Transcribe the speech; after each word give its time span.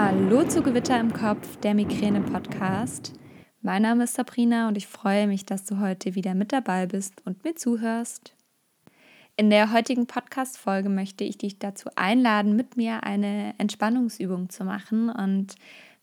Hallo 0.00 0.44
zu 0.44 0.62
Gewitter 0.62 1.00
im 1.00 1.12
Kopf, 1.12 1.56
der 1.56 1.74
Migräne-Podcast. 1.74 3.14
Mein 3.62 3.82
Name 3.82 4.04
ist 4.04 4.14
Sabrina 4.14 4.68
und 4.68 4.76
ich 4.76 4.86
freue 4.86 5.26
mich, 5.26 5.44
dass 5.44 5.64
du 5.64 5.80
heute 5.80 6.14
wieder 6.14 6.36
mit 6.36 6.52
dabei 6.52 6.86
bist 6.86 7.14
und 7.24 7.42
mir 7.42 7.56
zuhörst. 7.56 8.32
In 9.36 9.50
der 9.50 9.72
heutigen 9.72 10.06
Podcast-Folge 10.06 10.88
möchte 10.88 11.24
ich 11.24 11.36
dich 11.36 11.58
dazu 11.58 11.88
einladen, 11.96 12.54
mit 12.54 12.76
mir 12.76 13.02
eine 13.02 13.56
Entspannungsübung 13.58 14.50
zu 14.50 14.62
machen. 14.62 15.10
Und 15.10 15.56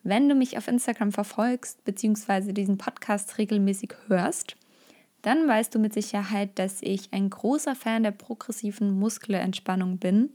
wenn 0.03 0.27
du 0.27 0.35
mich 0.35 0.57
auf 0.57 0.67
Instagram 0.67 1.13
verfolgst, 1.13 1.85
beziehungsweise 1.85 2.51
diesen 2.51 2.77
Podcast 2.77 3.37
regelmäßig 3.37 3.93
hörst, 4.07 4.57
dann 5.21 5.47
weißt 5.47 5.73
du 5.73 5.79
mit 5.79 5.93
Sicherheit, 5.93 6.59
dass 6.59 6.81
ich 6.81 7.13
ein 7.13 7.29
großer 7.29 7.75
Fan 7.75 8.03
der 8.03 8.11
progressiven 8.11 8.99
Muskelentspannung 8.99 9.99
bin 9.99 10.31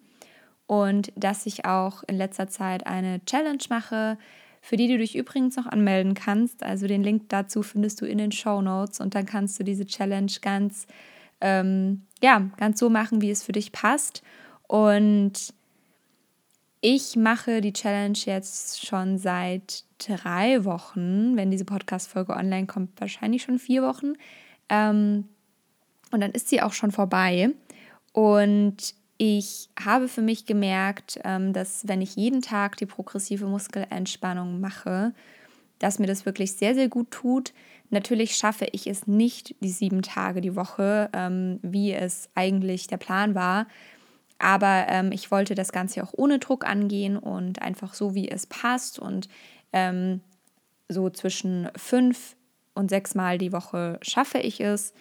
und 0.71 1.13
dass 1.17 1.47
ich 1.47 1.65
auch 1.65 2.05
in 2.07 2.17
letzter 2.17 2.47
Zeit 2.47 2.87
eine 2.87 3.25
Challenge 3.25 3.65
mache, 3.71 4.17
für 4.63 4.77
die 4.77 4.87
du 4.87 4.99
dich 4.99 5.17
übrigens 5.17 5.57
noch 5.57 5.67
anmelden 5.67 6.15
kannst. 6.15 6.63
Also 6.63 6.87
den 6.87 7.03
Link 7.03 7.25
dazu 7.29 7.65
findest 7.65 8.01
du 8.01 8.07
in 8.07 8.19
den 8.19 8.31
Show 8.31 8.63
Notes 8.63 9.01
und 9.01 9.17
dann 9.17 9.27
kannst 9.27 9.59
du 9.59 9.65
diese 9.65 9.85
Challenge 9.85 10.31
ganz, 10.41 10.87
ähm, 11.41 12.03
ja, 12.23 12.49
ganz 12.57 12.79
so 12.79 12.89
machen, 12.89 13.21
wie 13.21 13.33
es 13.33 13.43
für 13.43 13.51
dich 13.51 13.73
passt. 13.73 14.23
Und 14.69 15.53
ich 16.81 17.17
mache 17.17 17.63
die 17.63 17.73
Challenge 17.73 18.19
jetzt 18.25 18.87
schon 18.87 19.19
seit 19.19 19.83
drei 19.99 20.65
Wochen, 20.65 21.37
wenn 21.37 21.51
diese 21.51 21.65
Podcast-Folge 21.65 22.37
online 22.37 22.69
kommt, 22.69 23.01
wahrscheinlich 23.01 23.43
schon 23.43 23.59
vier 23.59 23.83
Wochen. 23.83 24.13
Ähm, 24.69 25.25
und 26.13 26.21
dann 26.21 26.31
ist 26.31 26.49
sie 26.49 26.63
auch 26.63 26.75
schon 26.75 26.93
vorbei. 26.93 27.51
Und 28.13 29.00
ich 29.23 29.69
habe 29.79 30.09
für 30.09 30.23
mich 30.23 30.47
gemerkt, 30.47 31.21
ähm, 31.25 31.53
dass 31.53 31.87
wenn 31.87 32.01
ich 32.01 32.17
jeden 32.17 32.41
Tag 32.41 32.79
die 32.79 32.87
progressive 32.87 33.45
Muskelentspannung 33.45 34.63
mache, 34.63 35.13
dass 35.79 35.99
mir 35.99 36.07
das 36.07 36.25
wirklich 36.25 36.55
sehr, 36.55 36.75
sehr 36.75 36.89
gut 36.89 37.11
tut. 37.11 37.53
Natürlich 37.91 38.35
schaffe 38.37 38.67
ich 38.73 38.87
es 38.87 39.07
nicht 39.07 39.55
die 39.61 39.69
sieben 39.69 40.01
Tage 40.01 40.41
die 40.41 40.57
Woche, 40.57 41.11
ähm, 41.13 41.59
wie 41.61 41.93
es 41.93 42.31
eigentlich 42.35 42.87
der 42.87 42.97
Plan 42.97 43.35
war. 43.35 43.67
Aber 44.39 44.87
ähm, 44.89 45.13
ich 45.13 45.31
wollte 45.31 45.55
das 45.55 45.71
Ganze 45.71 46.03
auch 46.03 46.15
ohne 46.17 46.39
Druck 46.39 46.67
angehen 46.67 47.19
und 47.19 47.61
einfach 47.61 47.93
so, 47.93 48.15
wie 48.15 48.31
es 48.31 48.47
passt. 48.47 48.99
Und 48.99 49.29
so 50.89 51.11
zwischen 51.11 51.69
fünf 51.77 52.35
und 52.75 52.91
sechs 52.91 53.15
Mal 53.15 53.39
die 53.39 53.53
Woche 53.53 54.01
schaffe 54.03 54.39
ich 54.39 54.61
es. 54.61 54.95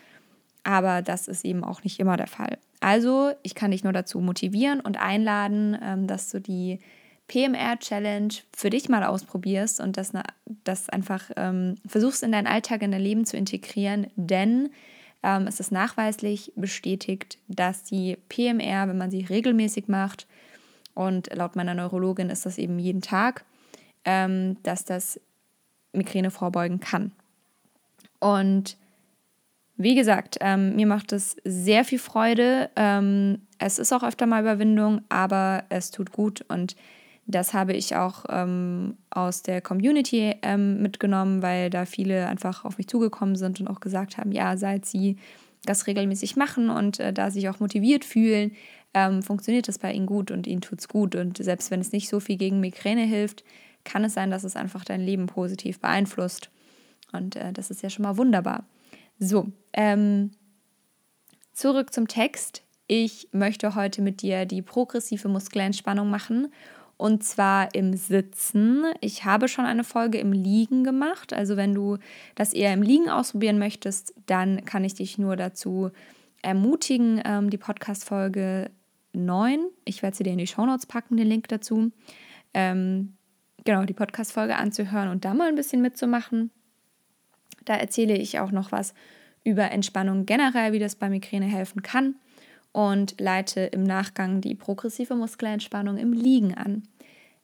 Aber 0.64 1.02
das 1.02 1.28
ist 1.28 1.44
eben 1.44 1.64
auch 1.64 1.84
nicht 1.84 2.00
immer 2.00 2.18
der 2.18 2.28
Fall. 2.28 2.60
Also, 2.80 3.32
ich 3.44 3.56
kann 3.56 3.72
dich 3.72 3.84
nur 3.84 3.94
dazu 3.94 4.20
motivieren 4.20 4.80
und 4.80 4.98
einladen, 4.98 5.78
ähm, 5.82 6.08
dass 6.08 6.30
du 6.30 6.40
die 6.40 6.80
PMR-Challenge 7.28 8.34
für 8.56 8.70
dich 8.70 8.90
mal 8.90 9.04
ausprobierst 9.04 9.80
und 9.80 9.98
das, 9.98 10.12
das 10.64 10.90
einfach 10.90 11.30
ähm, 11.36 11.76
versuchst 11.86 12.24
in 12.24 12.32
deinen 12.32 12.48
Alltag, 12.48 12.82
in 12.82 12.92
dein 12.92 13.02
Leben 13.02 13.26
zu 13.26 13.38
integrieren, 13.38 14.08
denn 14.16 14.70
ähm, 15.22 15.48
es 15.48 15.60
ist 15.60 15.72
nachweislich 15.72 16.54
bestätigt, 16.56 17.38
dass 17.48 17.84
die 17.84 18.18
PMR, 18.30 18.88
wenn 18.88 18.98
man 18.98 19.12
sie 19.12 19.26
regelmäßig 19.26 19.88
macht, 19.88 20.26
und 21.00 21.34
laut 21.34 21.56
meiner 21.56 21.76
Neurologin 21.76 22.30
ist 22.30 22.46
das 22.46 22.58
eben 22.58 22.78
jeden 22.78 23.02
Tag, 23.02 23.46
ähm, 24.04 24.58
dass 24.64 24.84
das 24.84 25.18
Migräne 25.94 26.30
vorbeugen 26.30 26.82
kann. 26.82 27.14
Und 28.20 28.76
wie 29.80 29.96
gesagt, 29.96 30.38
ähm, 30.42 30.76
mir 30.76 30.86
macht 30.86 31.14
es 31.14 31.38
sehr 31.46 31.86
viel 31.86 32.00
Freude. 32.00 32.70
Ähm, 32.76 33.42
es 33.60 33.80
ist 33.80 33.94
auch 33.94 34.04
öfter 34.04 34.26
mal 34.26 34.42
Überwindung, 34.42 35.02
aber 35.08 35.64
es 35.70 35.90
tut 35.90 36.12
gut 36.12 36.44
und 36.50 36.76
das 37.28 37.54
habe 37.54 37.74
ich 37.74 37.96
auch 37.96 38.26
ähm, 38.28 38.98
aus 39.10 39.42
der 39.42 39.62
Community 39.62 40.36
ähm, 40.42 40.82
mitgenommen, 40.82 41.42
weil 41.42 41.70
da 41.70 41.86
viele 41.86 42.28
einfach 42.28 42.66
auf 42.66 42.78
mich 42.78 42.88
zugekommen 42.88 43.36
sind 43.36 43.62
und 43.62 43.68
auch 43.70 43.80
gesagt 43.80 44.18
haben, 44.18 44.34
ja, 44.34 44.58
seit 44.58 44.86
sie 44.86 45.16
das 45.64 45.88
regelmäßig 45.88 46.36
machen 46.36 46.70
und 46.70 47.00
äh, 47.00 47.14
da 47.14 47.32
sich 47.32 47.48
auch 47.48 47.62
motiviert 47.62 48.04
fühlen, 48.04 48.52
ähm, 48.94 49.24
funktioniert 49.24 49.68
das 49.70 49.80
bei 49.80 49.94
ihnen 49.94 50.08
gut 50.08 50.30
und 50.30 50.46
ihnen 50.46 50.62
tut 50.62 50.80
es 50.80 50.90
gut. 50.90 51.16
Und 51.16 51.38
selbst 51.38 51.72
wenn 51.72 51.80
es 51.80 51.94
nicht 51.94 52.10
so 52.10 52.20
viel 52.20 52.36
gegen 52.36 52.60
Migräne 52.60 53.04
hilft, 53.04 53.46
kann 53.86 54.04
es 54.04 54.14
sein, 54.14 54.32
dass 54.32 54.44
es 54.44 54.58
einfach 54.58 54.84
dein 54.84 55.02
Leben 55.02 55.28
positiv 55.28 55.80
beeinflusst. 55.80 56.50
Und 57.14 57.38
äh, 57.38 57.54
das 57.54 57.70
ist 57.70 57.82
ja 57.82 57.90
schon 57.90 58.04
mal 58.04 58.18
wunderbar. 58.18 58.66
So, 59.20 59.52
ähm, 59.74 60.32
zurück 61.52 61.94
zum 61.94 62.08
Text. 62.08 62.64
Ich 62.88 63.28
möchte 63.34 63.76
heute 63.76 64.02
mit 64.02 64.22
dir 64.22 64.46
die 64.46 64.62
progressive 64.62 65.28
Muskelentspannung 65.28 66.10
machen 66.10 66.48
und 66.96 67.24
zwar 67.24 67.76
im 67.76 67.96
Sitzen. 67.96 68.86
Ich 69.02 69.26
habe 69.26 69.48
schon 69.48 69.66
eine 69.66 69.84
Folge 69.84 70.20
im 70.20 70.32
Liegen 70.32 70.84
gemacht. 70.84 71.34
Also 71.34 71.58
wenn 71.58 71.74
du 71.74 71.98
das 72.36 72.54
eher 72.54 72.74
im 72.74 72.82
Liegen 72.82 73.10
ausprobieren 73.10 73.60
möchtest, 73.60 74.14
dann 74.26 74.64
kann 74.66 74.84
ich 74.84 74.96
dich 74.96 75.18
nur 75.18 75.36
dazu 75.36 75.92
ermutigen, 76.42 77.22
ähm, 77.26 77.50
die 77.50 77.58
Podcast-Folge 77.58 78.72
9, 79.14 79.60
ich 79.86 80.02
werde 80.02 80.16
sie 80.16 80.24
dir 80.24 80.32
in 80.32 80.38
die 80.38 80.48
Shownotes 80.48 80.86
packen, 80.86 81.18
den 81.18 81.28
Link 81.28 81.48
dazu, 81.50 81.92
ähm, 82.54 83.18
genau, 83.66 83.84
die 83.84 83.94
Podcast-Folge 83.94 84.56
anzuhören 84.56 85.10
und 85.10 85.26
da 85.26 85.34
mal 85.34 85.50
ein 85.50 85.56
bisschen 85.56 85.82
mitzumachen. 85.82 86.52
Da 87.66 87.76
erzähle 87.76 88.16
ich 88.16 88.40
auch 88.40 88.52
noch 88.52 88.72
was 88.72 88.94
über 89.44 89.72
Entspannung 89.72 90.26
generell, 90.26 90.74
wie 90.74 90.80
das 90.80 90.96
bei 90.96 91.10
Migräne 91.10 91.46
helfen 91.46 91.82
kann 91.82 92.16
und 92.72 93.20
leite 93.20 93.62
im 93.62 93.84
Nachgang 93.84 94.42
die 94.42 94.56
progressive 94.56 95.16
Muskelentspannung 95.16 95.98
im 95.98 96.14
Liegen 96.14 96.54
an. 96.56 96.84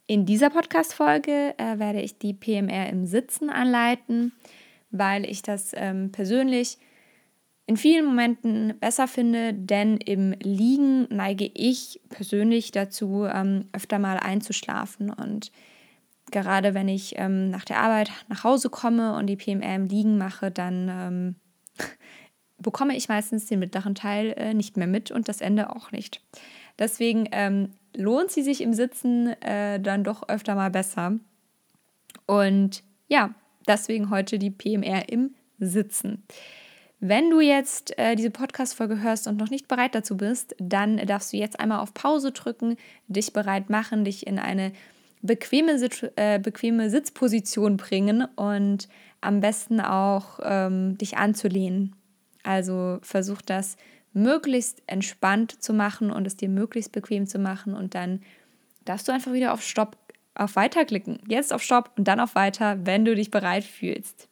In 0.08 0.26
dieser 0.26 0.52
Podcast-Folge 0.52 1.56
äh, 1.58 1.80
werde 1.80 2.02
ich 2.02 2.20
die 2.20 2.34
PMR 2.34 2.90
im 2.90 3.08
Sitzen 3.08 3.50
anleiten, 3.50 4.34
weil 4.92 5.26
ich 5.26 5.42
das 5.42 5.72
ähm, 5.76 6.12
persönlich 6.12 6.78
in 7.66 7.78
vielen 7.78 8.06
Momenten 8.06 8.76
besser 8.80 9.08
finde, 9.08 9.53
denn 9.53 9.97
im 9.97 10.34
Liegen 10.34 11.08
neige 11.09 11.50
ich 11.52 12.00
persönlich 12.09 12.72
dazu, 12.72 13.26
ähm, 13.26 13.66
öfter 13.74 13.97
mal 13.97 14.18
einzuschlafen. 14.18 15.09
Und 15.09 15.52
gerade 16.31 16.74
wenn 16.74 16.88
ich 16.88 17.16
ähm, 17.18 17.50
nach 17.50 17.66
der 17.66 17.80
Arbeit 17.80 18.12
nach 18.28 18.44
Hause 18.44 18.69
komme 18.69 19.16
und 19.16 19.28
die 19.28 19.36
PMR 19.36 19.75
im 19.75 19.88
Liegen 19.88 20.18
mache, 20.18 20.52
dann 20.52 20.90
ähm, 20.90 21.36
bekomme 22.58 22.96
ich 22.96 23.09
meistens 23.09 23.46
den 23.46 23.59
mittleren 23.59 23.96
Teil 23.96 24.34
äh, 24.38 24.53
nicht 24.53 24.78
mehr 24.78 24.88
mit 24.88 25.12
und 25.12 25.28
das 25.28 25.41
Ende 25.41 25.75
auch 25.75 25.91
nicht. 25.91 26.22
Deswegen 26.80 27.28
ähm, 27.31 27.72
lohnt 27.96 28.31
sie 28.31 28.41
sich 28.41 28.62
im 28.62 28.74
Sitzen 28.74 29.28
äh, 29.41 29.80
dann 29.80 30.03
doch 30.03 30.28
öfter 30.28 30.56
mal 30.56 30.72
besser. 30.72 31.18
Und 32.25 32.84
ja, 33.08 33.34
deswegen 33.68 34.09
heute 34.09 34.40
die 34.40 34.52
PMR 34.52 35.09
im 35.09 35.35
Sitzen. 35.59 36.24
Wenn 37.00 37.30
du 37.30 37.40
jetzt 37.40 37.97
äh, 38.00 38.16
diese 38.16 38.31
Podcast-Folge 38.31 39.02
hörst 39.02 39.28
und 39.28 39.38
noch 39.38 39.50
nicht 39.50 39.68
bereit 39.68 39.96
dazu 39.96 40.18
bist, 40.18 40.56
dann 40.59 40.97
darfst 40.97 41.34
du 41.34 41.38
jetzt 41.38 41.59
einmal 41.59 41.80
auf 41.80 41.94
Pause 41.94 42.31
drücken, 42.31 42.78
dich 43.08 43.31
bereit 43.31 43.69
machen, 43.69 44.06
dich 44.06 44.25
in 44.25 44.40
eine 44.40 44.72
bequeme, 45.25 45.80
äh, 46.16 46.40
bequeme 46.40 46.90
Sitzposition 46.90 47.78
bringen 47.78 48.25
und 48.36 48.88
am 49.22 49.40
besten 49.40 49.81
auch 49.81 50.40
ähm, 50.44 50.97
dich 50.97 51.18
anzulehnen. 51.18 51.96
Also 52.44 53.00
versuch 53.02 53.41
das 53.41 53.78
möglichst 54.14 54.81
entspannt 54.88 55.62
zu 55.62 55.74
machen 55.74 56.12
und 56.12 56.25
es 56.25 56.38
dir 56.38 56.50
möglichst 56.50 56.91
bequem 56.91 57.28
zu 57.28 57.40
machen 57.40 57.74
und 57.74 57.96
dann 57.96 58.22
darfst 58.85 59.08
du 59.08 59.12
einfach 59.12 59.34
wieder 59.34 59.52
auf 59.52 59.62
Stopp, 59.62 59.97
auf 60.35 60.56
Weiter 60.56 60.85
klicken. 60.85 61.19
Jetzt 61.28 61.52
auf 61.52 61.62
Stopp 61.62 61.91
und 61.97 62.08
dann 62.08 62.19
auf 62.19 62.35
Weiter, 62.35 62.85
wenn 62.85 63.03
du 63.03 63.16
dich 63.16 63.31
bereit 63.31 63.64
fühlst. 63.64 64.30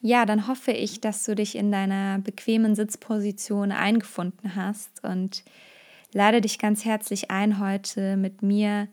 Ja, 0.00 0.26
dann 0.26 0.48
hoffe 0.48 0.72
ich, 0.72 1.00
dass 1.00 1.24
du 1.24 1.34
dich 1.34 1.56
in 1.56 1.70
deiner 1.70 2.18
bequemen 2.18 2.74
Sitzposition 2.74 3.70
eingefunden 3.70 4.56
hast 4.56 5.02
und 5.04 5.44
lade 6.12 6.40
dich 6.40 6.58
ganz 6.58 6.84
herzlich 6.84 7.30
ein, 7.30 7.58
heute 7.58 8.16
mit 8.16 8.42
mir 8.42 8.88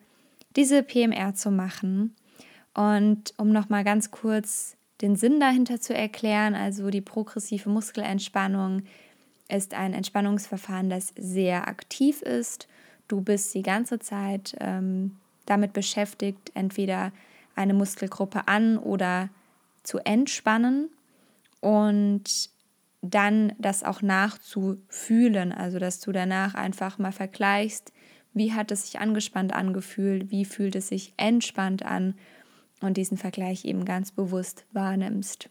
diese 0.55 0.83
PMR 0.83 1.35
zu 1.35 1.51
machen. 1.51 2.15
Und 2.73 3.33
um 3.37 3.51
nochmal 3.51 3.83
ganz 3.83 4.11
kurz 4.11 4.75
den 5.01 5.15
Sinn 5.15 5.39
dahinter 5.39 5.79
zu 5.79 5.93
erklären, 5.93 6.55
also 6.55 6.89
die 6.89 7.01
progressive 7.01 7.69
Muskelentspannung 7.69 8.83
ist 9.47 9.73
ein 9.73 9.93
Entspannungsverfahren, 9.93 10.89
das 10.89 11.13
sehr 11.17 11.67
aktiv 11.67 12.21
ist. 12.21 12.67
Du 13.07 13.21
bist 13.21 13.53
die 13.55 13.63
ganze 13.63 13.99
Zeit 13.99 14.55
ähm, 14.59 15.17
damit 15.45 15.73
beschäftigt, 15.73 16.51
entweder 16.53 17.11
eine 17.55 17.73
Muskelgruppe 17.73 18.47
an 18.47 18.77
oder 18.77 19.29
zu 19.83 19.97
entspannen 19.99 20.89
und 21.61 22.49
dann 23.01 23.53
das 23.57 23.83
auch 23.83 24.01
nachzufühlen, 24.01 25.51
also 25.51 25.79
dass 25.79 25.99
du 25.99 26.11
danach 26.11 26.53
einfach 26.55 26.97
mal 26.97 27.11
vergleichst, 27.11 27.93
wie 28.33 28.53
hat 28.53 28.71
es 28.71 28.83
sich 28.83 28.99
angespannt 28.99 29.53
angefühlt, 29.53 30.31
wie 30.31 30.45
fühlt 30.45 30.75
es 30.75 30.89
sich 30.89 31.13
entspannt 31.17 31.83
an 31.83 32.15
und 32.81 32.97
diesen 32.97 33.17
Vergleich 33.17 33.65
eben 33.65 33.85
ganz 33.85 34.11
bewusst 34.11 34.65
wahrnimmst. 34.71 35.49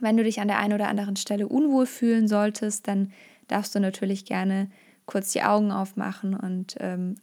Wenn 0.00 0.16
du 0.16 0.24
dich 0.24 0.40
an 0.40 0.48
der 0.48 0.58
einen 0.58 0.74
oder 0.74 0.88
anderen 0.88 1.16
Stelle 1.16 1.46
unwohl 1.46 1.86
fühlen 1.86 2.26
solltest, 2.26 2.88
dann 2.88 3.12
darfst 3.48 3.74
du 3.74 3.80
natürlich 3.80 4.24
gerne 4.24 4.70
kurz 5.04 5.32
die 5.32 5.42
Augen 5.42 5.72
aufmachen 5.72 6.34
und 6.34 6.76
ähm, 6.80 7.16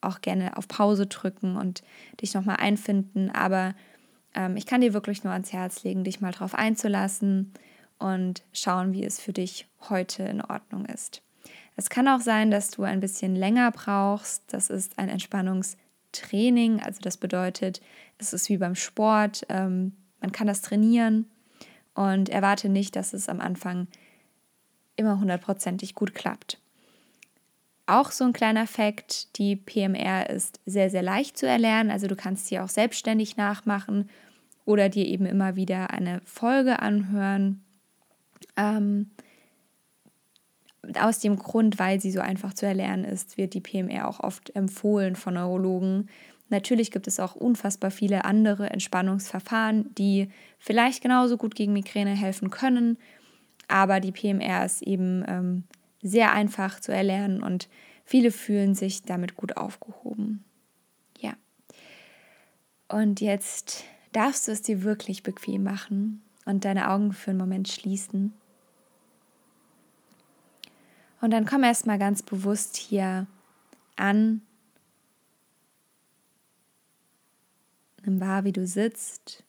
auch 0.00 0.20
gerne 0.20 0.56
auf 0.56 0.66
Pause 0.66 1.06
drücken 1.06 1.56
und 1.56 1.82
dich 2.20 2.34
nochmal 2.34 2.56
einfinden. 2.56 3.30
Aber 3.30 3.74
ähm, 4.34 4.56
ich 4.56 4.66
kann 4.66 4.80
dir 4.80 4.94
wirklich 4.94 5.24
nur 5.24 5.32
ans 5.32 5.52
Herz 5.52 5.84
legen, 5.84 6.04
dich 6.04 6.20
mal 6.20 6.32
drauf 6.32 6.54
einzulassen 6.54 7.52
und 8.02 8.42
schauen, 8.52 8.92
wie 8.92 9.04
es 9.04 9.20
für 9.20 9.32
dich 9.32 9.68
heute 9.88 10.24
in 10.24 10.42
Ordnung 10.42 10.86
ist. 10.86 11.22
Es 11.76 11.88
kann 11.88 12.08
auch 12.08 12.20
sein, 12.20 12.50
dass 12.50 12.70
du 12.70 12.82
ein 12.82 13.00
bisschen 13.00 13.36
länger 13.36 13.70
brauchst. 13.70 14.42
Das 14.48 14.70
ist 14.70 14.98
ein 14.98 15.08
Entspannungstraining. 15.08 16.82
Also 16.82 17.00
das 17.00 17.16
bedeutet, 17.16 17.80
es 18.18 18.32
ist 18.32 18.48
wie 18.48 18.58
beim 18.58 18.74
Sport. 18.74 19.46
Ähm, 19.48 19.92
man 20.20 20.32
kann 20.32 20.46
das 20.46 20.62
trainieren 20.62 21.30
und 21.94 22.28
erwarte 22.28 22.68
nicht, 22.68 22.96
dass 22.96 23.12
es 23.12 23.28
am 23.28 23.40
Anfang 23.40 23.86
immer 24.96 25.18
hundertprozentig 25.20 25.94
gut 25.94 26.14
klappt. 26.14 26.58
Auch 27.86 28.10
so 28.10 28.24
ein 28.24 28.32
kleiner 28.32 28.66
Fakt, 28.66 29.38
die 29.38 29.56
PMR 29.56 30.28
ist 30.30 30.60
sehr, 30.66 30.90
sehr 30.90 31.02
leicht 31.02 31.36
zu 31.36 31.46
erlernen. 31.46 31.90
Also 31.90 32.06
du 32.06 32.16
kannst 32.16 32.46
sie 32.46 32.58
auch 32.58 32.68
selbstständig 32.68 33.36
nachmachen 33.36 34.10
oder 34.64 34.88
dir 34.88 35.06
eben 35.06 35.26
immer 35.26 35.56
wieder 35.56 35.90
eine 35.90 36.20
Folge 36.24 36.80
anhören. 36.80 37.62
Ähm, 38.56 39.10
aus 40.98 41.20
dem 41.20 41.36
Grund, 41.36 41.78
weil 41.78 42.00
sie 42.00 42.10
so 42.10 42.20
einfach 42.20 42.54
zu 42.54 42.66
erlernen 42.66 43.04
ist, 43.04 43.38
wird 43.38 43.54
die 43.54 43.60
PMR 43.60 44.08
auch 44.08 44.20
oft 44.20 44.54
empfohlen 44.56 45.14
von 45.14 45.34
Neurologen. 45.34 46.08
Natürlich 46.48 46.90
gibt 46.90 47.06
es 47.06 47.20
auch 47.20 47.34
unfassbar 47.34 47.90
viele 47.90 48.24
andere 48.24 48.68
Entspannungsverfahren, 48.70 49.94
die 49.94 50.28
vielleicht 50.58 51.02
genauso 51.02 51.36
gut 51.36 51.54
gegen 51.54 51.72
Migräne 51.72 52.16
helfen 52.16 52.50
können, 52.50 52.98
aber 53.68 54.00
die 54.00 54.12
PMR 54.12 54.64
ist 54.64 54.82
eben 54.82 55.24
ähm, 55.28 55.64
sehr 56.02 56.32
einfach 56.32 56.80
zu 56.80 56.92
erlernen 56.92 57.42
und 57.42 57.68
viele 58.04 58.32
fühlen 58.32 58.74
sich 58.74 59.02
damit 59.02 59.36
gut 59.36 59.56
aufgehoben. 59.56 60.44
Ja. 61.20 61.34
Und 62.88 63.20
jetzt 63.20 63.84
darfst 64.12 64.48
du 64.48 64.52
es 64.52 64.62
dir 64.62 64.82
wirklich 64.82 65.22
bequem 65.22 65.62
machen 65.62 66.22
und 66.44 66.64
deine 66.64 66.90
Augen 66.90 67.12
für 67.12 67.30
einen 67.30 67.38
Moment 67.38 67.68
schließen. 67.68 68.34
Und 71.22 71.30
dann 71.30 71.46
komm 71.46 71.62
erstmal 71.62 72.00
ganz 72.00 72.20
bewusst 72.20 72.76
hier 72.76 73.28
an. 73.94 74.42
Nimm 78.04 78.20
wahr, 78.20 78.42
wie 78.42 78.50
du 78.50 78.66
sitzt, 78.66 79.44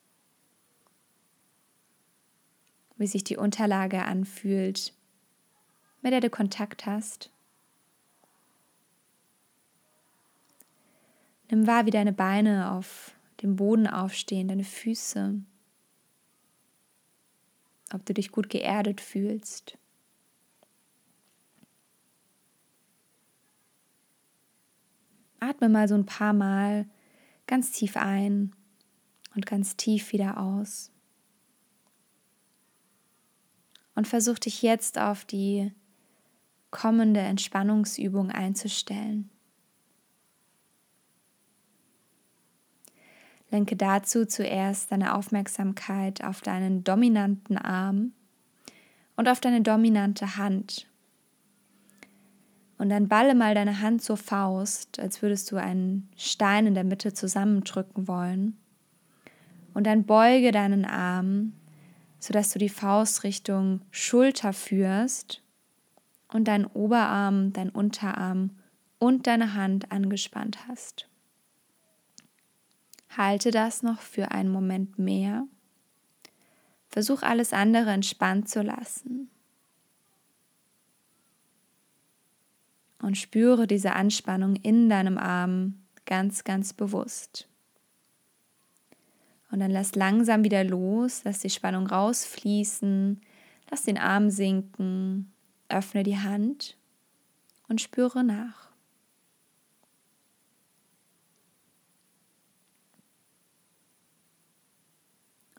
wie 2.97 3.07
sich 3.07 3.23
die 3.23 3.37
Unterlage 3.37 4.03
anfühlt, 4.03 4.93
mit 6.03 6.13
der 6.13 6.21
du 6.21 6.29
Kontakt 6.29 6.85
hast. 6.85 7.31
Nimm 11.49 11.65
wahr, 11.65 11.87
wie 11.87 11.91
deine 11.91 12.13
Beine 12.13 12.71
auf 12.71 13.15
dem 13.41 13.55
Boden 13.55 13.87
aufstehen, 13.87 14.47
deine 14.47 14.63
Füße, 14.63 15.41
ob 17.91 18.05
du 18.05 18.13
dich 18.13 18.31
gut 18.31 18.51
geerdet 18.51 19.01
fühlst. 19.01 19.79
Atme 25.43 25.69
mal 25.69 25.87
so 25.87 25.95
ein 25.95 26.05
paar 26.05 26.33
Mal 26.33 26.87
ganz 27.47 27.71
tief 27.71 27.97
ein 27.97 28.55
und 29.35 29.45
ganz 29.45 29.75
tief 29.75 30.13
wieder 30.13 30.39
aus. 30.39 30.91
Und 33.95 34.07
versuch 34.07 34.39
dich 34.39 34.61
jetzt 34.61 34.97
auf 34.97 35.25
die 35.25 35.71
kommende 36.71 37.19
Entspannungsübung 37.19 38.31
einzustellen. 38.31 39.29
Lenke 43.51 43.75
dazu 43.75 44.25
zuerst 44.25 44.91
deine 44.91 45.13
Aufmerksamkeit 45.13 46.23
auf 46.23 46.41
deinen 46.41 46.83
dominanten 46.83 47.57
Arm 47.57 48.13
und 49.15 49.29
auf 49.29 49.39
deine 49.39 49.61
dominante 49.61 50.37
Hand 50.37 50.87
und 52.83 52.89
dann 52.89 53.07
balle 53.07 53.33
mal 53.33 53.55
deine 53.55 53.79
Hand 53.79 54.01
zur 54.01 54.17
Faust, 54.17 54.99
als 54.99 55.21
würdest 55.21 55.49
du 55.49 55.55
einen 55.55 56.09
Stein 56.17 56.67
in 56.67 56.73
der 56.73 56.83
Mitte 56.83 57.13
zusammendrücken 57.13 58.09
wollen. 58.09 58.57
Und 59.73 59.87
dann 59.87 60.03
beuge 60.03 60.51
deinen 60.51 60.83
Arm, 60.83 61.53
sodass 62.19 62.51
du 62.51 62.59
die 62.59 62.67
Faust 62.67 63.23
Richtung 63.23 63.79
Schulter 63.89 64.51
führst 64.51 65.41
und 66.33 66.49
deinen 66.49 66.65
Oberarm, 66.65 67.53
deinen 67.53 67.69
Unterarm 67.69 68.49
und 68.99 69.27
deine 69.27 69.53
Hand 69.53 69.89
angespannt 69.93 70.67
hast. 70.67 71.07
Halte 73.15 73.51
das 73.51 73.81
noch 73.81 74.01
für 74.01 74.31
einen 74.31 74.49
Moment 74.49 74.99
mehr. 74.99 75.47
Versuch 76.89 77.21
alles 77.21 77.53
andere 77.53 77.91
entspannt 77.91 78.49
zu 78.49 78.61
lassen. 78.61 79.29
Und 83.03 83.17
spüre 83.17 83.67
diese 83.67 83.93
Anspannung 83.93 84.55
in 84.55 84.89
deinem 84.89 85.17
Arm 85.17 85.75
ganz, 86.05 86.45
ganz 86.45 86.71
bewusst. 86.73 87.49
Und 89.51 89.59
dann 89.59 89.71
lass 89.71 89.93
langsam 89.93 90.43
wieder 90.43 90.63
los, 90.63 91.21
lass 91.25 91.39
die 91.39 91.49
Spannung 91.49 91.85
rausfließen, 91.85 93.21
lass 93.69 93.83
den 93.83 93.97
Arm 93.97 94.29
sinken, 94.29 95.33
öffne 95.67 96.03
die 96.03 96.17
Hand 96.17 96.77
und 97.67 97.81
spüre 97.81 98.23
nach. 98.23 98.71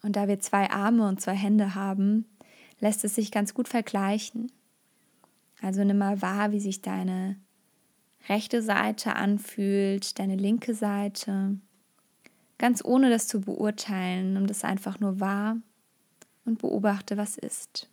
Und 0.02 0.16
da 0.16 0.28
wir 0.28 0.40
zwei 0.40 0.70
Arme 0.70 1.06
und 1.06 1.20
zwei 1.20 1.34
Hände 1.34 1.74
haben, 1.74 2.24
lässt 2.80 3.04
es 3.04 3.14
sich 3.14 3.30
ganz 3.30 3.54
gut 3.54 3.68
vergleichen. 3.68 4.50
Also 5.60 5.84
nimm 5.84 5.98
mal 5.98 6.20
wahr, 6.20 6.52
wie 6.52 6.60
sich 6.60 6.82
deine 6.82 7.36
rechte 8.28 8.62
Seite 8.62 9.16
anfühlt, 9.16 10.18
deine 10.18 10.36
linke 10.36 10.74
Seite. 10.74 11.58
Ganz 12.58 12.84
ohne 12.84 13.10
das 13.10 13.26
zu 13.28 13.40
beurteilen, 13.40 14.34
nimm 14.34 14.46
das 14.46 14.64
einfach 14.64 15.00
nur 15.00 15.20
wahr 15.20 15.56
und 16.44 16.58
beobachte, 16.58 17.16
was 17.16 17.36
ist. 17.36 17.88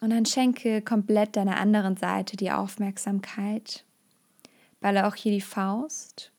Und 0.00 0.10
dann 0.10 0.26
schenke 0.26 0.80
komplett 0.80 1.36
deiner 1.36 1.58
anderen 1.58 1.96
Seite 1.96 2.36
die 2.36 2.52
Aufmerksamkeit. 2.52 3.84
Balle 4.80 5.06
auch 5.06 5.16
hier 5.16 5.32
die 5.32 5.40
Faust. 5.40 6.30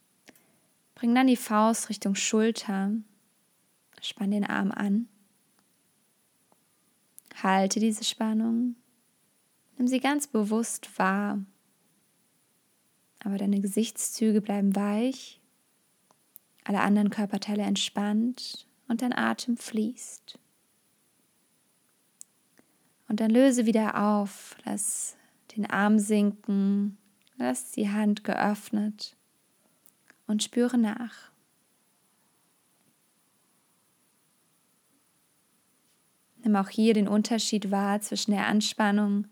Bring 0.95 1.13
dann 1.13 1.27
die 1.27 1.35
Faust 1.35 1.89
Richtung 1.89 2.15
Schulter 2.15 2.91
Spann 4.01 4.31
den 4.31 4.45
Arm 4.45 4.71
an. 4.71 5.07
Halte 7.41 7.79
diese 7.79 8.03
Spannung. 8.03 8.75
Nimm 9.77 9.87
sie 9.87 9.99
ganz 9.99 10.27
bewusst 10.27 10.97
wahr. 10.99 11.39
Aber 13.23 13.37
deine 13.37 13.59
Gesichtszüge 13.59 14.41
bleiben 14.41 14.75
weich, 14.75 15.41
alle 16.63 16.81
anderen 16.81 17.09
Körperteile 17.09 17.63
entspannt 17.63 18.67
und 18.87 19.01
dein 19.01 19.13
Atem 19.13 19.57
fließt. 19.57 20.39
Und 23.07 23.19
dann 23.19 23.31
löse 23.31 23.65
wieder 23.65 24.01
auf, 24.01 24.55
lass 24.65 25.17
den 25.55 25.65
Arm 25.65 25.97
sinken, 25.99 26.97
lass 27.37 27.71
die 27.71 27.89
Hand 27.89 28.23
geöffnet 28.23 29.15
und 30.27 30.43
spüre 30.43 30.77
nach. 30.77 31.28
Nimm 36.49 36.55
auch 36.55 36.69
hier 36.69 36.95
den 36.95 37.07
Unterschied 37.07 37.69
wahr 37.69 38.01
zwischen 38.01 38.31
der 38.31 38.47
Anspannung 38.47 39.27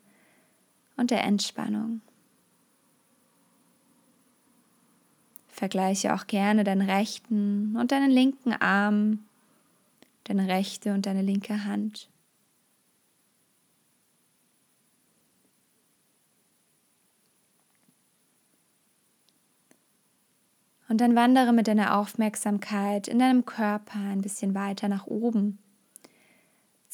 und 0.98 1.10
der 1.10 1.24
Entspannung. 1.24 2.02
Vergleiche 5.48 6.14
auch 6.14 6.28
gerne 6.28 6.64
deinen 6.64 6.88
rechten 6.88 7.76
und 7.76 7.92
deinen 7.92 8.12
linken 8.12 8.54
Arm, 8.54 9.26
deine 10.26 10.48
rechte 10.48 10.94
und 10.94 11.08
deine 11.08 11.24
linke 11.24 11.66
Hand. 11.66 12.08
Und 20.88 21.02
dann 21.02 21.16
wandere 21.16 21.52
mit 21.52 21.68
deiner 21.68 21.98
Aufmerksamkeit 21.98 23.08
in 23.08 23.18
deinem 23.18 23.44
Körper 23.44 23.98
ein 23.98 24.22
bisschen 24.22 24.54
weiter 24.54 24.88
nach 24.88 25.08
oben 25.08 25.58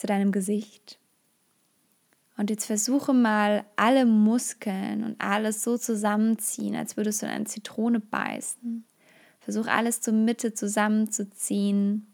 zu 0.03 0.07
deinem 0.07 0.33
Gesicht. 0.33 0.99
Und 2.35 2.49
jetzt 2.49 2.65
versuche 2.65 3.13
mal 3.13 3.63
alle 3.77 4.05
Muskeln 4.05 5.01
und 5.05 5.15
alles 5.21 5.63
so 5.63 5.77
zusammenziehen, 5.77 6.75
als 6.75 6.97
würdest 6.97 7.21
du 7.21 7.25
in 7.25 7.31
eine 7.31 7.45
Zitrone 7.45 8.01
beißen. 8.01 8.83
Versuche 9.39 9.71
alles 9.71 10.01
zur 10.01 10.13
Mitte 10.13 10.53
zusammenzuziehen. 10.53 12.05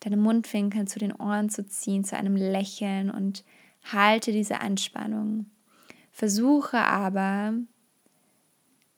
deine 0.00 0.18
Mundwinkel 0.18 0.86
zu 0.86 0.98
den 0.98 1.12
Ohren 1.12 1.48
zu 1.48 1.66
ziehen, 1.66 2.04
zu 2.04 2.14
einem 2.14 2.36
Lächeln 2.36 3.10
und 3.10 3.42
halte 3.82 4.30
diese 4.30 4.60
Anspannung. 4.60 5.46
Versuche 6.12 6.78
aber, 6.78 7.54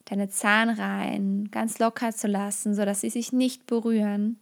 deine 0.06 0.28
Zahnreihen 0.28 1.52
ganz 1.52 1.78
locker 1.78 2.12
zu 2.12 2.26
lassen, 2.26 2.75
sodass 2.75 3.02
sie 3.02 3.11
sich 3.11 3.32
nicht 3.32 3.66
berühren 3.66 4.37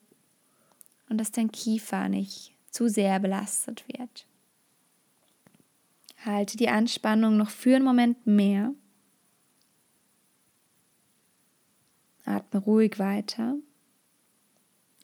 und 1.10 1.18
dass 1.18 1.32
dein 1.32 1.52
Kiefer 1.52 2.08
nicht 2.08 2.55
zu 2.76 2.88
sehr 2.88 3.18
belastet 3.20 3.86
wird. 3.88 4.26
Halte 6.26 6.58
die 6.58 6.68
Anspannung 6.68 7.38
noch 7.38 7.48
für 7.48 7.76
einen 7.76 7.84
Moment 7.86 8.26
mehr. 8.26 8.74
Atme 12.26 12.60
ruhig 12.60 12.98
weiter 12.98 13.54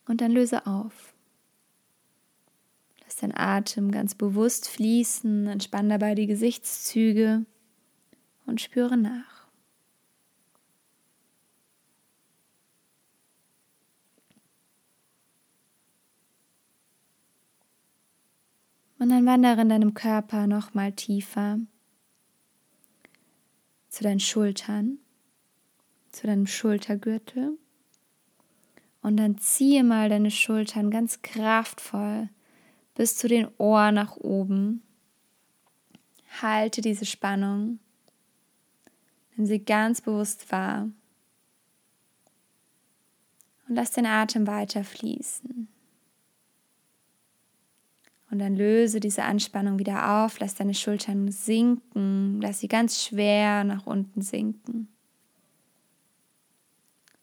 und 0.07 0.21
dann 0.21 0.33
löse 0.33 0.67
auf. 0.67 1.15
Lass 3.05 3.17
deinen 3.17 3.37
Atem 3.37 3.91
ganz 3.91 4.15
bewusst 4.15 4.69
fließen, 4.69 5.47
entspann 5.47 5.89
dabei 5.89 6.15
die 6.15 6.27
Gesichtszüge 6.27 7.47
und 8.45 8.61
spüre 8.61 8.99
nach. 8.99 9.42
Und 19.03 19.09
dann 19.09 19.27
wandere 19.27 19.63
in 19.63 19.69
deinem 19.69 19.95
Körper 19.95 20.47
noch 20.47 20.75
mal 20.75 20.93
tiefer 20.93 21.59
zu 23.89 24.05
deinen 24.05 24.21
Schultern, 24.21 24.99
zu 26.13 26.29
deinem 26.29 26.47
Schultergürtel. 26.47 27.59
Und 29.03 29.17
dann 29.17 29.39
ziehe 29.39 29.83
mal 29.83 30.09
deine 30.09 30.31
Schultern 30.31 30.93
ganz 30.93 31.21
kraftvoll 31.21 32.29
bis 32.95 33.17
zu 33.17 33.27
den 33.27 33.49
Ohren 33.59 33.97
nach 33.97 34.17
oben. 34.19 34.85
Halte 36.41 36.81
diese 36.81 37.05
Spannung. 37.05 37.81
Nimm 39.35 39.47
sie 39.47 39.65
ganz 39.65 40.01
bewusst 40.01 40.53
wahr. 40.53 40.83
Und 43.67 43.75
lass 43.75 43.91
den 43.91 44.07
Atem 44.07 44.47
weiter 44.47 44.85
fließen. 44.85 45.72
Und 48.33 48.39
dann 48.39 48.57
löse 48.57 48.99
diese 48.99 49.25
Anspannung 49.25 49.79
wieder 49.79 50.25
auf, 50.25 50.41
lass 50.41 50.55
deine 50.55 50.73
Schultern 50.73 51.31
sinken, 51.31 52.41
lass 52.41 52.61
sie 52.61 52.67
ganz 52.67 53.05
schwer 53.05 53.63
nach 53.63 53.87
unten 53.87 54.23
sinken. 54.23 54.89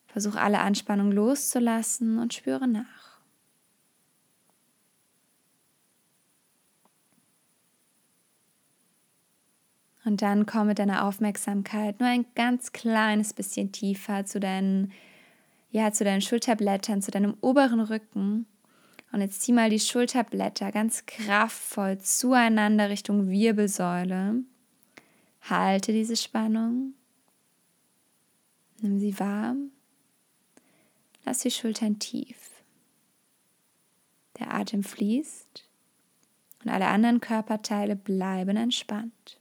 Versuch 0.05 0.35
alle 0.35 0.59
Anspannung 0.59 1.11
loszulassen 1.11 2.19
und 2.19 2.35
spüre 2.35 2.67
nach. 2.67 3.19
Und 10.05 10.21
dann 10.21 10.45
komm 10.45 10.67
mit 10.67 10.77
deiner 10.77 11.05
Aufmerksamkeit 11.05 11.99
nur 11.99 12.09
ein 12.09 12.27
ganz 12.35 12.71
kleines 12.71 13.33
bisschen 13.33 13.71
tiefer 13.71 14.25
zu 14.25 14.39
deinen, 14.39 14.91
ja, 15.71 15.91
zu 15.91 16.03
deinen 16.03 16.21
Schulterblättern, 16.21 17.01
zu 17.01 17.09
deinem 17.09 17.35
oberen 17.41 17.79
Rücken 17.79 18.45
und 19.11 19.21
jetzt 19.21 19.41
zieh 19.41 19.53
mal 19.53 19.69
die 19.69 19.79
Schulterblätter 19.79 20.71
ganz 20.71 21.05
kraftvoll 21.05 21.97
zueinander 21.99 22.89
Richtung 22.89 23.29
Wirbelsäule. 23.29 24.43
Halte 25.41 25.91
diese 25.91 26.15
Spannung. 26.15 26.93
Nimm 28.81 28.99
sie 28.99 29.19
warm. 29.19 29.71
Lass 31.25 31.39
die 31.39 31.51
Schultern 31.51 31.99
tief. 31.99 32.49
Der 34.37 34.53
Atem 34.53 34.83
fließt 34.83 35.67
und 36.63 36.69
alle 36.69 36.87
anderen 36.87 37.19
Körperteile 37.19 37.95
bleiben 37.95 38.57
entspannt. 38.57 39.39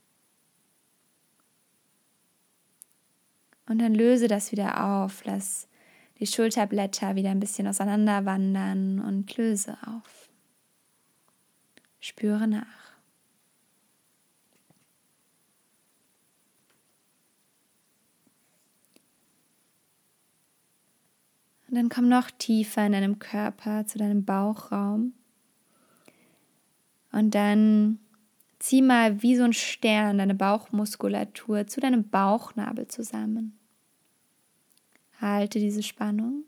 Und 3.68 3.80
dann 3.80 3.94
löse 3.94 4.28
das 4.28 4.50
wieder 4.50 4.82
auf. 4.82 5.24
Lass 5.24 5.68
die 6.20 6.26
Schulterblätter 6.26 7.14
wieder 7.14 7.30
ein 7.30 7.40
bisschen 7.40 7.66
auseinander 7.66 8.24
wandern 8.24 9.00
und 9.00 9.36
löse 9.36 9.76
auf. 9.86 10.28
Spüre 12.00 12.46
nach. 12.46 12.66
Und 21.68 21.74
dann 21.74 21.90
komm 21.90 22.08
noch 22.08 22.30
tiefer 22.30 22.86
in 22.86 22.92
deinem 22.92 23.18
Körper 23.18 23.86
zu 23.86 23.98
deinem 23.98 24.24
Bauchraum. 24.24 25.12
Und 27.12 27.34
dann 27.34 27.98
zieh 28.58 28.80
mal 28.80 29.22
wie 29.22 29.36
so 29.36 29.44
ein 29.44 29.52
Stern 29.52 30.18
deine 30.18 30.34
Bauchmuskulatur 30.34 31.66
zu 31.66 31.80
deinem 31.80 32.08
Bauchnabel 32.08 32.88
zusammen. 32.88 33.58
Halte 35.20 35.58
diese 35.58 35.82
Spannung. 35.82 36.44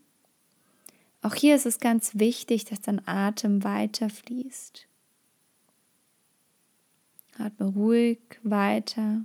Auch 1.22 1.34
hier 1.34 1.54
ist 1.56 1.66
es 1.66 1.80
ganz 1.80 2.18
wichtig, 2.18 2.64
dass 2.64 2.80
dein 2.80 3.06
Atem 3.06 3.62
weiter 3.62 4.08
fließt. 4.08 4.86
Atme 7.38 7.66
ruhig 7.66 8.20
weiter. 8.42 9.24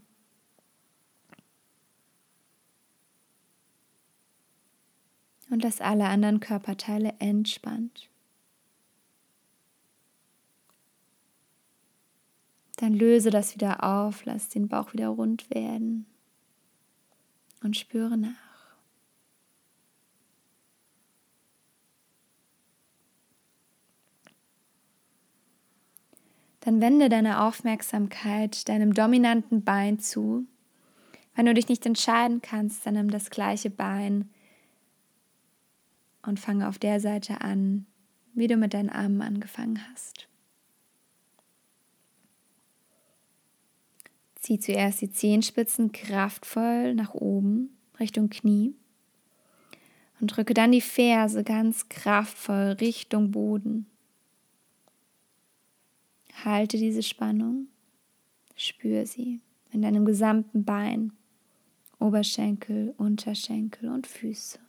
Und 5.49 5.63
lass 5.63 5.79
alle 5.79 6.05
anderen 6.05 6.39
Körperteile 6.39 7.13
entspannt. 7.19 8.09
Dann 12.77 12.93
löse 12.93 13.29
das 13.29 13.55
wieder 13.55 13.83
auf, 13.83 14.25
lass 14.25 14.49
den 14.49 14.67
Bauch 14.67 14.91
wieder 14.91 15.09
rund 15.09 15.49
werden 15.49 16.05
und 17.63 17.77
spüre 17.77 18.17
nach. 18.17 18.44
Dann 26.65 26.81
wende 26.81 27.09
deine 27.09 27.43
Aufmerksamkeit 27.43 28.67
deinem 28.67 28.95
dominanten 28.95 29.63
Bein 29.63 29.99
zu. 29.99 30.47
Wenn 31.35 31.45
du 31.45 31.53
dich 31.53 31.69
nicht 31.69 31.85
entscheiden 31.85 32.41
kannst, 32.41 32.85
dann 32.85 32.95
nimm 32.95 33.11
das 33.11 33.29
gleiche 33.29 33.69
Bein 33.69 34.31
und 36.23 36.39
fange 36.39 36.67
auf 36.67 36.79
der 36.79 36.99
Seite 36.99 37.41
an, 37.41 37.85
wie 38.33 38.47
du 38.47 38.57
mit 38.57 38.73
deinen 38.73 38.89
Armen 38.89 39.21
angefangen 39.21 39.79
hast. 39.91 40.27
Zieh 44.33 44.59
zuerst 44.59 45.01
die 45.01 45.11
Zehenspitzen 45.11 45.91
kraftvoll 45.91 46.95
nach 46.95 47.13
oben 47.13 47.77
Richtung 47.99 48.29
Knie 48.29 48.73
und 50.19 50.35
drücke 50.35 50.55
dann 50.55 50.71
die 50.71 50.81
Ferse 50.81 51.43
ganz 51.43 51.89
kraftvoll 51.89 52.77
Richtung 52.79 53.29
Boden. 53.29 53.85
Halte 56.45 56.77
diese 56.77 57.01
Spannung, 57.01 57.69
spür 58.55 59.07
sie 59.07 59.41
in 59.71 59.81
deinem 59.81 60.05
gesamten 60.05 60.63
Bein, 60.63 61.11
Oberschenkel, 61.97 62.93
Unterschenkel 62.97 63.89
und 63.89 64.05
Füße. 64.05 64.59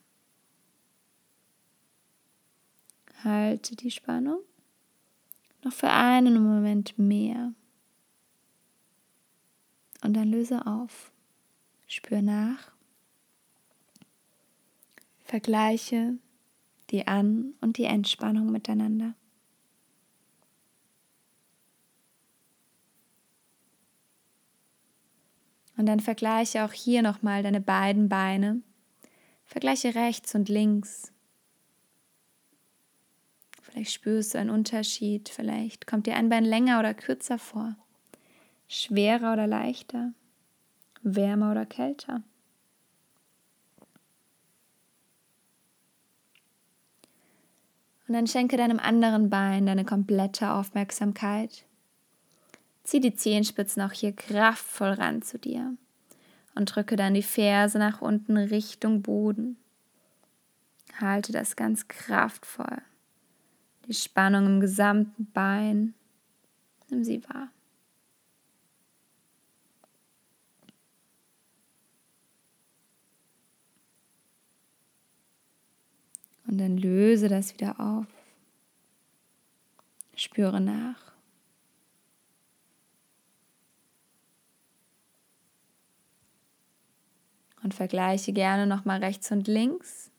Halte 3.22 3.76
die 3.76 3.90
Spannung 3.90 4.38
noch 5.64 5.72
für 5.74 5.90
einen 5.90 6.42
Moment 6.42 6.98
mehr. 6.98 7.52
Und 10.02 10.14
dann 10.14 10.30
löse 10.30 10.66
auf. 10.66 11.12
Spür 11.86 12.22
nach. 12.22 12.72
Vergleiche 15.24 16.16
die 16.88 17.06
An- 17.06 17.52
und 17.60 17.76
die 17.76 17.84
Entspannung 17.84 18.50
miteinander. 18.50 19.14
Und 25.76 25.86
dann 25.86 26.00
vergleiche 26.00 26.64
auch 26.64 26.72
hier 26.72 27.02
nochmal 27.02 27.42
deine 27.42 27.60
beiden 27.60 28.08
Beine. 28.08 28.62
Vergleiche 29.44 29.94
rechts 29.94 30.34
und 30.34 30.48
links. 30.48 31.12
Vielleicht 33.62 33.92
spürst 33.92 34.34
du 34.34 34.38
einen 34.38 34.50
Unterschied. 34.50 35.28
Vielleicht 35.28 35.86
kommt 35.86 36.06
dir 36.06 36.16
ein 36.16 36.30
Bein 36.30 36.44
länger 36.44 36.78
oder 36.78 36.94
kürzer 36.94 37.38
vor. 37.38 37.76
Schwerer 38.68 39.34
oder 39.34 39.46
leichter. 39.46 40.12
Wärmer 41.02 41.52
oder 41.52 41.66
kälter. 41.66 42.22
Und 48.08 48.14
dann 48.14 48.26
schenke 48.26 48.56
deinem 48.56 48.78
anderen 48.78 49.30
Bein 49.30 49.66
deine 49.66 49.84
komplette 49.84 50.52
Aufmerksamkeit. 50.52 51.65
Zieh 52.86 53.00
die 53.00 53.16
Zehenspitzen 53.16 53.82
auch 53.82 53.90
hier 53.90 54.12
kraftvoll 54.12 54.90
ran 54.90 55.20
zu 55.20 55.40
dir 55.40 55.76
und 56.54 56.66
drücke 56.66 56.94
dann 56.94 57.14
die 57.14 57.22
Ferse 57.24 57.80
nach 57.80 58.00
unten 58.00 58.36
Richtung 58.36 59.02
Boden. 59.02 59.56
Halte 61.00 61.32
das 61.32 61.56
ganz 61.56 61.88
kraftvoll. 61.88 62.80
die 63.88 63.94
Spannung 63.94 64.46
im 64.46 64.60
gesamten 64.60 65.26
Bein. 65.32 65.94
Nimm 66.88 67.02
sie 67.02 67.24
wahr. 67.28 67.48
Und 76.46 76.58
dann 76.58 76.78
löse 76.78 77.28
das 77.28 77.52
wieder 77.52 77.80
auf. 77.80 78.06
Spüre 80.14 80.60
nach. 80.60 81.05
Und 87.66 87.74
vergleiche 87.74 88.32
gerne 88.32 88.64
nochmal 88.64 89.02
rechts 89.02 89.32
und 89.32 89.48
links. 89.48 90.12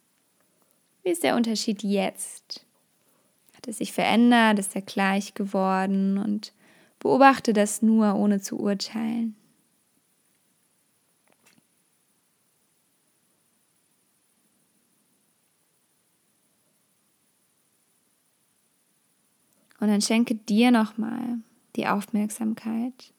Wie 1.02 1.12
ist 1.12 1.24
der 1.24 1.38
Unterschied 1.38 1.82
jetzt? 1.82 2.66
Hat 3.56 3.70
es 3.70 3.78
sich 3.78 3.94
verändert? 3.94 4.60
Ist 4.60 4.76
er 4.76 4.82
gleich 4.82 5.34
geworden? 5.34 6.18
Und 6.18 6.52
beobachte 7.00 7.54
das 7.54 7.82
nur, 7.82 8.16
ohne 8.16 8.42
zu 8.42 8.60
urteilen. 8.60 9.38
Und 19.80 19.88
dann 19.88 20.02
schenke 20.02 20.36
dir 20.36 20.72
nochmal 20.72 21.38
die 21.78 21.88
Aufmerksamkeit. 21.88 23.14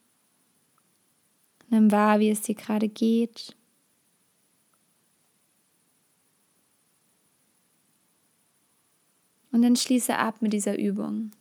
Nimm 1.71 1.91
wahr, 1.91 2.19
wie 2.19 2.29
es 2.29 2.43
dir 2.43 2.55
gerade 2.55 2.91
geht. 2.91 3.57
Und 9.59 9.63
dann 9.63 9.77
schließe 9.77 10.17
ab 10.17 10.37
mit 10.41 10.53
dieser 10.53 10.79
Übung. 10.79 11.33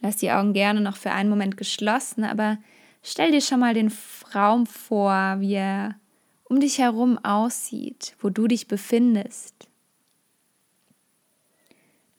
Lass 0.00 0.16
die 0.16 0.30
Augen 0.30 0.52
gerne 0.52 0.80
noch 0.80 0.96
für 0.96 1.10
einen 1.10 1.30
Moment 1.30 1.56
geschlossen, 1.56 2.24
aber 2.24 2.58
stell 3.02 3.32
dir 3.32 3.40
schon 3.40 3.60
mal 3.60 3.74
den 3.74 3.90
Raum 4.34 4.66
vor, 4.66 5.36
wie 5.38 5.54
er 5.54 5.94
um 6.44 6.60
dich 6.60 6.78
herum 6.78 7.18
aussieht, 7.18 8.14
wo 8.20 8.28
du 8.28 8.46
dich 8.46 8.68
befindest 8.68 9.68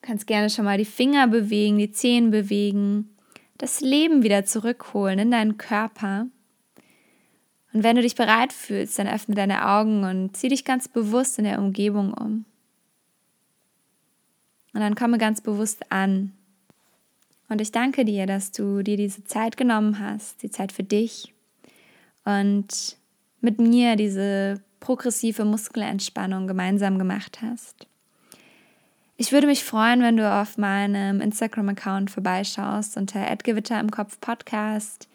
kannst 0.08 0.26
gerne 0.26 0.48
schon 0.48 0.64
mal 0.64 0.78
die 0.78 0.86
Finger 0.86 1.26
bewegen, 1.28 1.76
die 1.76 1.92
Zehen 1.92 2.30
bewegen, 2.30 3.14
das 3.58 3.82
Leben 3.82 4.22
wieder 4.22 4.46
zurückholen 4.46 5.18
in 5.18 5.30
deinen 5.30 5.58
Körper. 5.58 6.26
Und 7.74 7.82
wenn 7.82 7.96
du 7.96 8.00
dich 8.00 8.14
bereit 8.14 8.54
fühlst, 8.54 8.98
dann 8.98 9.06
öffne 9.06 9.34
deine 9.34 9.68
Augen 9.68 10.04
und 10.04 10.34
zieh 10.34 10.48
dich 10.48 10.64
ganz 10.64 10.88
bewusst 10.88 11.38
in 11.38 11.44
der 11.44 11.58
Umgebung 11.58 12.14
um. 12.14 12.46
Und 14.74 14.80
dann 14.80 14.94
komme 14.94 15.18
ganz 15.18 15.40
bewusst 15.40 15.90
an. 15.90 16.32
Und 17.48 17.60
ich 17.60 17.72
danke 17.72 18.04
dir, 18.04 18.26
dass 18.26 18.52
du 18.52 18.82
dir 18.82 18.96
diese 18.96 19.24
Zeit 19.24 19.56
genommen 19.56 19.98
hast, 19.98 20.42
die 20.42 20.50
Zeit 20.50 20.72
für 20.72 20.82
dich 20.82 21.32
und 22.24 22.96
mit 23.40 23.58
mir 23.58 23.96
diese 23.96 24.60
progressive 24.80 25.44
Muskelentspannung 25.44 26.46
gemeinsam 26.46 26.98
gemacht 26.98 27.38
hast. 27.42 27.86
Ich 29.16 29.32
würde 29.32 29.48
mich 29.48 29.64
freuen, 29.64 30.00
wenn 30.02 30.16
du 30.16 30.30
auf 30.30 30.58
meinem 30.58 31.20
Instagram-Account 31.20 32.10
vorbeischaust 32.10 32.96
unter 32.96 33.34
Gewitter 33.36 33.80
im 33.80 33.90
Kopf 33.90 34.20
Podcast. 34.20 35.08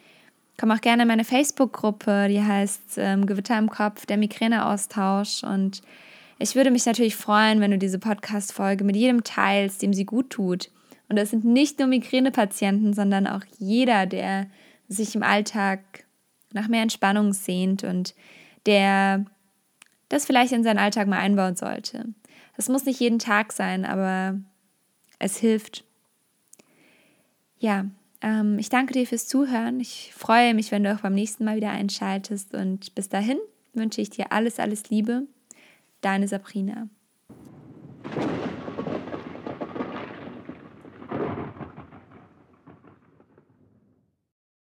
Komm 0.60 0.72
auch 0.72 0.81
gerne 0.81 1.03
in 1.03 1.07
meine 1.07 1.24
Facebook-Gruppe, 1.24 2.27
die 2.27 2.43
heißt 2.43 2.98
ähm, 2.98 3.25
Gewitter 3.25 3.57
im 3.57 3.69
Kopf, 3.69 4.05
der 4.05 4.17
Migräne-Austausch. 4.17 5.43
Und 5.43 5.81
ich 6.43 6.55
würde 6.55 6.71
mich 6.71 6.85
natürlich 6.85 7.15
freuen, 7.15 7.62
wenn 7.62 7.71
du 7.71 7.77
diese 7.77 8.00
Podcast-Folge 8.00 8.83
mit 8.83 8.97
jedem 8.97 9.23
teilst, 9.23 9.81
dem 9.81 9.93
sie 9.93 10.05
gut 10.05 10.29
tut. 10.29 10.71
Und 11.07 11.15
das 11.15 11.29
sind 11.29 11.45
nicht 11.45 11.79
nur 11.79 11.88
Migränepatienten, 11.88 12.93
sondern 12.93 13.27
auch 13.27 13.43
jeder, 13.59 14.05
der 14.05 14.47
sich 14.89 15.15
im 15.15 15.24
Alltag 15.24 16.03
nach 16.51 16.68
mehr 16.68 16.81
Entspannung 16.81 17.31
sehnt 17.31 17.85
und 17.85 18.13
der 18.65 19.25
das 20.09 20.25
vielleicht 20.25 20.51
in 20.51 20.65
seinen 20.65 20.79
Alltag 20.79 21.07
mal 21.07 21.20
einbauen 21.20 21.55
sollte. 21.55 22.09
Es 22.57 22.68
muss 22.68 22.83
nicht 22.83 23.00
jeden 23.00 23.20
Tag 23.20 23.53
sein, 23.53 23.85
aber 23.85 24.37
es 25.20 25.37
hilft. 25.37 25.85
Ja, 27.57 27.85
ähm, 28.22 28.59
ich 28.59 28.68
danke 28.68 28.91
dir 28.91 29.07
fürs 29.07 29.27
Zuhören. 29.27 29.79
Ich 29.79 30.11
freue 30.13 30.53
mich, 30.53 30.72
wenn 30.72 30.83
du 30.83 30.94
auch 30.94 31.00
beim 31.00 31.15
nächsten 31.15 31.46
Mal 31.46 31.55
wieder 31.55 31.72
einschaltest. 31.72 32.53
Und 32.53 32.94
bis 32.96 33.07
dahin 33.07 33.39
wünsche 33.74 34.01
ich 34.01 34.09
dir 34.09 34.33
alles, 34.33 34.59
alles 34.59 34.89
Liebe. 34.89 35.25
Deine 36.03 36.27
Sabrina. 36.27 36.89